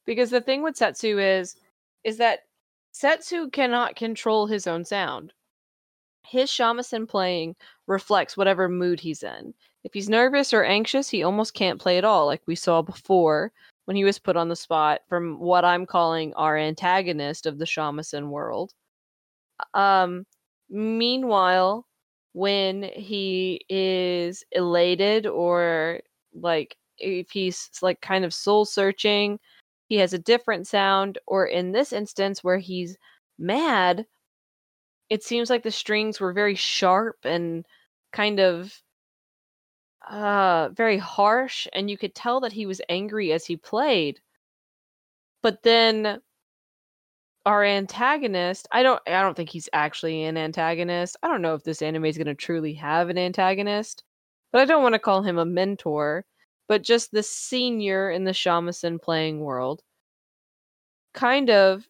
[0.06, 1.56] Because the thing with Setsu is,
[2.04, 2.40] is that
[2.92, 5.32] Setsu cannot control his own sound.
[6.28, 7.56] His shamisen playing
[7.88, 9.54] reflects whatever mood he's in.
[9.86, 13.54] If he's nervous or anxious, he almost can't play at all, like we saw before
[13.86, 17.66] when he was put on the spot from what I'm calling our antagonist of the
[17.66, 18.74] shamisen world.
[19.74, 20.26] Um,
[20.70, 21.86] meanwhile,
[22.34, 26.02] when he is elated or
[26.34, 29.40] like if he's like kind of soul searching,
[29.90, 31.18] he has a different sound.
[31.28, 32.98] Or in this instance, where he's
[33.38, 34.06] mad,
[35.10, 37.66] it seems like the strings were very sharp and
[38.12, 38.83] kind of
[40.10, 44.20] uh very harsh and you could tell that he was angry as he played.
[45.44, 46.22] But then
[47.46, 51.18] our antagonist i don't i don't think he's actually an antagonist.
[51.24, 54.04] I don't know if this anime is going to truly have an antagonist
[54.52, 56.26] but i don't want to call him a mentor
[56.68, 59.82] but just the senior in the shamisen playing world
[61.14, 61.88] kind of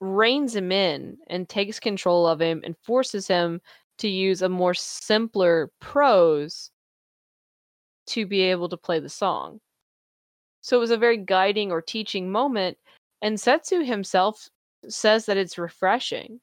[0.00, 3.60] reins him in and takes control of him and forces him
[3.98, 6.70] to use a more simpler prose
[8.08, 9.60] to be able to play the song.
[10.60, 12.78] So it was a very guiding or teaching moment,
[13.22, 14.48] and Setsu himself
[14.88, 16.40] says that it's refreshing.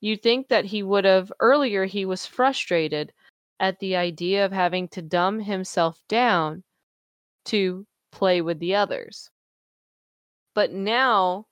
[0.00, 3.12] You'd think that he would have earlier he was frustrated
[3.60, 6.62] at the idea of having to dumb himself down
[7.46, 9.30] to play with the others.
[10.54, 11.46] But now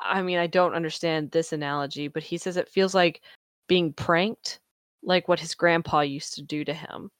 [0.00, 3.22] I mean, I don't understand this analogy, but he says it feels like
[3.66, 4.60] being pranked,
[5.02, 7.10] like what his grandpa used to do to him.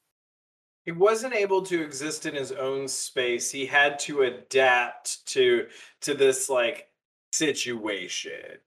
[0.86, 3.50] He wasn't able to exist in his own space.
[3.50, 5.66] He had to adapt to
[6.02, 6.88] to this like
[7.32, 8.58] situation.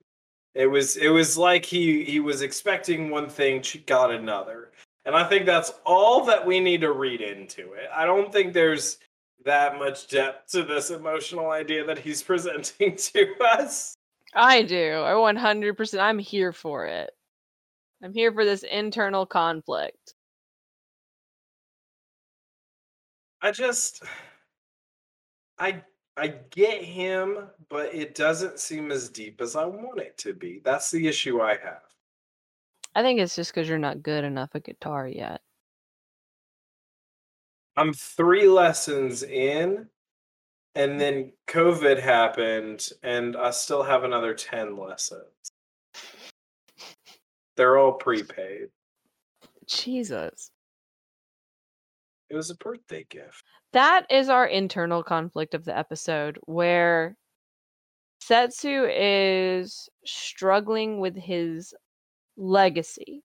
[0.53, 4.71] It was it was like he he was expecting one thing, got another.
[5.05, 7.89] And I think that's all that we need to read into it.
[7.95, 8.97] I don't think there's
[9.45, 13.95] that much depth to this emotional idea that he's presenting to us.
[14.35, 15.01] I do.
[15.05, 15.99] I 100%.
[15.99, 17.11] I'm here for it.
[18.03, 20.13] I'm here for this internal conflict.
[23.41, 24.03] I just
[25.57, 25.81] I
[26.17, 30.61] I get him, but it doesn't seem as deep as I want it to be.
[30.63, 31.83] That's the issue I have.
[32.95, 35.41] I think it's just because you're not good enough at guitar yet.
[37.77, 39.87] I'm three lessons in,
[40.75, 45.23] and then COVID happened, and I still have another 10 lessons.
[47.55, 48.67] They're all prepaid.
[49.65, 50.51] Jesus.
[52.29, 53.43] It was a birthday gift.
[53.73, 57.15] That is our internal conflict of the episode where
[58.19, 61.73] Setsu is struggling with his
[62.37, 63.23] legacy.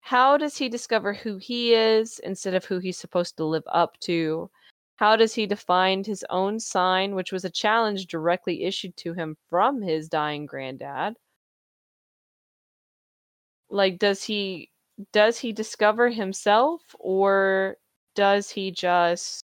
[0.00, 3.98] How does he discover who he is instead of who he's supposed to live up
[4.00, 4.50] to?
[4.96, 9.36] How does he define his own sign, which was a challenge directly issued to him
[9.50, 11.14] from his dying granddad?
[13.70, 14.70] Like does he
[15.12, 17.76] does he discover himself or
[18.14, 19.44] does he just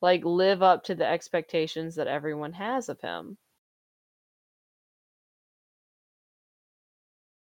[0.00, 3.36] like live up to the expectations that everyone has of him?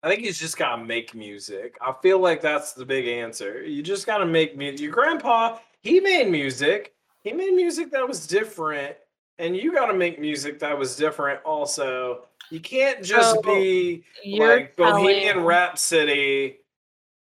[0.03, 1.77] I think he's just gotta make music.
[1.79, 3.63] I feel like that's the big answer.
[3.63, 4.81] You just gotta make music.
[4.81, 6.93] Your grandpa, he made music.
[7.23, 8.95] He made music that was different,
[9.37, 12.25] and you gotta make music that was different also.
[12.49, 16.61] You can't just so be like Bohemian Rhapsody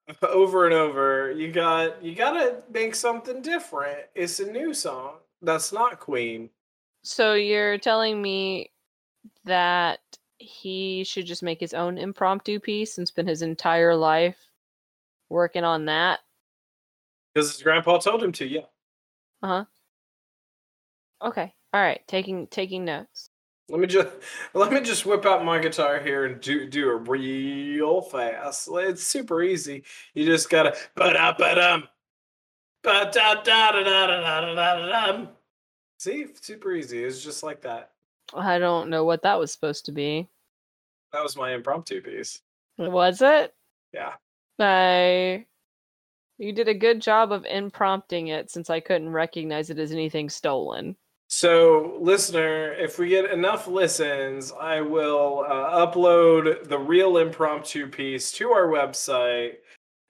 [0.22, 1.32] over and over.
[1.32, 4.00] You got you gotta make something different.
[4.14, 5.14] It's a new song.
[5.42, 6.50] That's not Queen.
[7.02, 8.70] So you're telling me
[9.44, 10.00] that
[10.38, 14.38] he should just make his own impromptu piece and spend his entire life
[15.28, 16.20] working on that.
[17.34, 18.60] Because his grandpa told him to, yeah.
[19.42, 19.64] Uh huh.
[21.22, 21.54] Okay.
[21.72, 22.00] All right.
[22.06, 23.30] Taking taking notes.
[23.68, 24.08] Let me just
[24.54, 28.68] let me just whip out my guitar here and do do it real fast.
[28.72, 29.84] It's super easy.
[30.14, 31.88] You just gotta ba da ba dum
[32.82, 35.26] ba da da da da da da da da.
[35.98, 37.02] See, super easy.
[37.02, 37.92] It's just like that.
[38.34, 40.28] I don't know what that was supposed to be.
[41.12, 42.40] That was my impromptu piece.
[42.76, 43.54] Was it?
[43.92, 44.14] Yeah.
[44.58, 45.46] I.
[46.36, 50.28] You did a good job of imprompting it since I couldn't recognize it as anything
[50.28, 50.96] stolen.
[51.28, 58.30] So, listener, if we get enough listens, I will uh, upload the real impromptu piece
[58.32, 59.54] to our website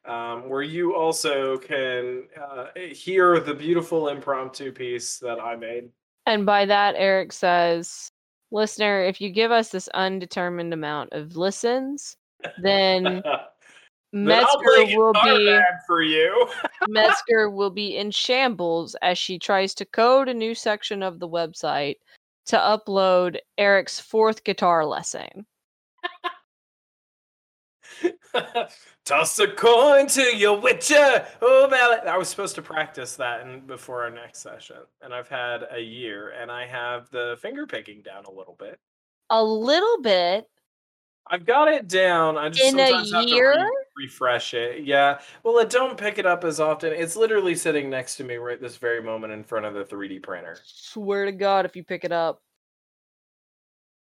[0.06, 5.88] um, where you also can uh, hear the beautiful impromptu piece that I made.
[6.26, 8.10] And by that, Eric says,
[8.50, 12.16] listener, if you give us this undetermined amount of listens,
[12.60, 13.22] then
[14.14, 16.48] Metzger will be for you.
[16.88, 21.28] Metzger will be in shambles as she tries to code a new section of the
[21.28, 21.96] website
[22.46, 25.46] to upload Eric's fourth guitar lesson.
[29.04, 31.26] Toss a coin to your witcher.
[31.42, 32.06] Oh, mallet.
[32.06, 35.80] I was supposed to practice that in, before our next session, and I've had a
[35.80, 38.78] year, and I have the finger picking down a little bit.
[39.30, 40.48] A little bit.
[41.26, 42.38] I've got it down.
[42.38, 43.68] I just in a year.
[43.96, 44.84] Refresh it.
[44.84, 45.20] Yeah.
[45.42, 46.92] Well, I don't pick it up as often.
[46.92, 50.22] It's literally sitting next to me right this very moment in front of the 3D
[50.22, 50.58] printer.
[50.64, 52.40] Swear to God, if you pick it up.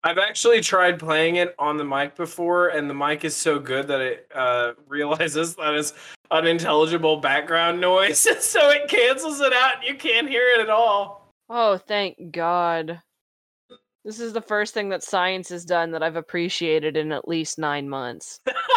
[0.03, 3.87] I've actually tried playing it on the mic before, and the mic is so good
[3.87, 5.93] that it uh, realizes that it's
[6.29, 9.77] unintelligible background noise, so it cancels it out.
[9.77, 11.31] And you can't hear it at all.
[11.49, 13.01] Oh, thank God.
[14.03, 17.57] This is the first thing that science has done that I've appreciated in at least
[17.57, 18.39] nine months.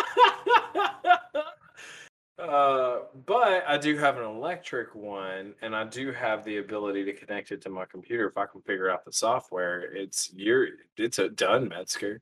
[2.39, 7.13] uh, but I do have an electric one, and I do have the ability to
[7.13, 9.81] connect it to my computer if I can figure out the software.
[9.81, 12.21] It's you're it's a done, Metzger.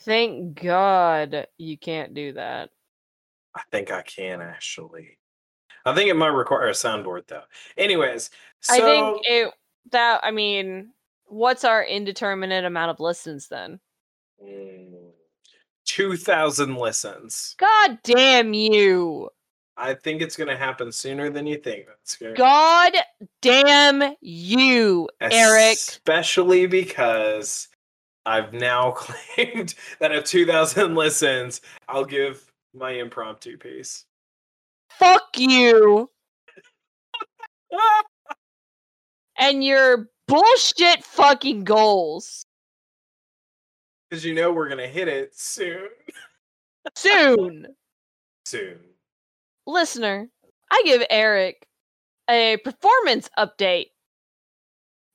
[0.00, 2.70] Thank God you can't do that.
[3.54, 5.18] I think I can actually.
[5.84, 7.44] I think it might require a soundboard though.
[7.76, 8.30] Anyways,
[8.60, 9.54] so I think it
[9.92, 10.92] that I mean,
[11.26, 13.80] what's our indeterminate amount of listens then?
[14.42, 14.95] mm,
[15.86, 17.54] two thousand listens.
[17.58, 19.30] God damn you.
[19.78, 21.86] I think it's gonna happen sooner than you think.
[21.86, 22.36] That's good.
[22.36, 22.92] God
[23.42, 25.74] damn you, Eric.
[25.74, 27.68] Especially because
[28.26, 34.04] I've now claimed that at 2,000 listens, I'll give my impromptu piece.
[34.90, 36.10] Fuck you.
[39.38, 42.45] and your bullshit fucking goals.
[44.08, 45.88] Because you know we're going to hit it soon.
[46.94, 47.66] Soon.
[48.44, 48.78] soon.
[49.66, 50.28] Listener,
[50.70, 51.66] I give Eric
[52.30, 53.86] a performance update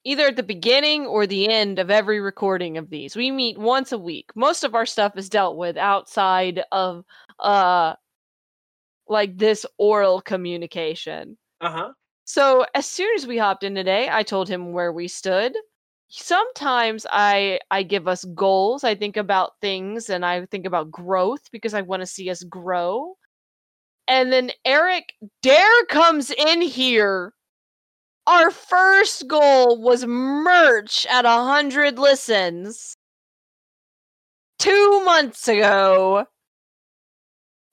[0.03, 3.15] either at the beginning or the end of every recording of these.
[3.15, 4.31] We meet once a week.
[4.35, 7.05] Most of our stuff is dealt with outside of
[7.39, 7.95] uh
[9.07, 11.37] like this oral communication.
[11.59, 11.91] Uh-huh.
[12.25, 15.55] So as soon as we hopped in today, I told him where we stood.
[16.13, 18.83] Sometimes I I give us goals.
[18.83, 22.43] I think about things and I think about growth because I want to see us
[22.43, 23.15] grow.
[24.07, 27.33] And then Eric Dare comes in here.
[28.27, 32.97] Our first goal was merch at a hundred listens
[34.59, 36.25] two months ago.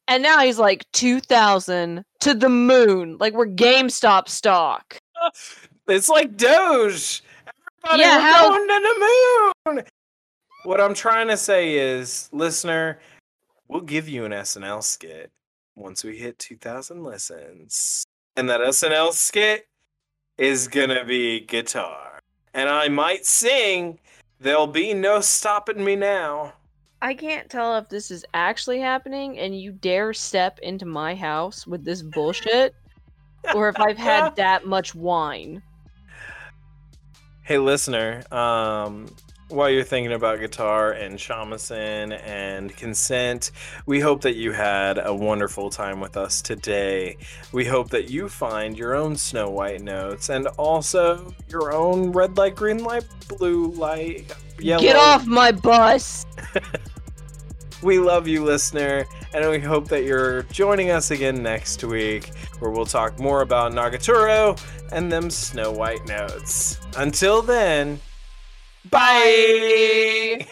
[0.07, 3.17] And now he's like 2000 to the moon.
[3.19, 4.99] Like we're GameStop stock.
[5.91, 7.23] It's like Doge.
[7.97, 8.81] Yeah, how- going to
[9.65, 9.85] the moon.
[10.65, 12.99] What I'm trying to say is, listener,
[13.69, 15.31] we'll give you an SNL skit
[15.77, 18.05] once we hit 2,000 listens.
[18.37, 19.67] And that SNL skit
[20.37, 22.21] is going to be guitar.
[22.55, 23.99] And I might sing,
[24.41, 26.53] There'll be no stopping me now.
[27.03, 31.67] I can't tell if this is actually happening and you dare step into my house
[31.67, 32.75] with this bullshit
[33.55, 35.63] or if I've had that much wine.
[37.49, 39.07] Hey, listener, um,
[39.49, 43.53] while you're thinking about guitar and shamisen and consent,
[43.87, 47.17] we hope that you had a wonderful time with us today.
[47.51, 52.37] We hope that you find your own Snow White notes and also your own red
[52.37, 54.31] light, green light, blue light,
[54.61, 54.83] yellow.
[54.83, 56.27] Get off my bus!
[57.83, 62.71] We love you, listener, and we hope that you're joining us again next week, where
[62.71, 64.61] we'll talk more about Nagatoro
[64.91, 66.81] and them Snow White notes.
[66.97, 68.01] Until then,
[68.91, 70.47] bye.